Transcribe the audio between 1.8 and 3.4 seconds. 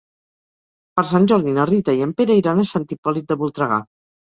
i en Pere iran a Sant Hipòlit